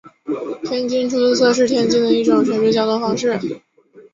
[0.63, 3.39] 天津出租车是天津的一种城市交通方式。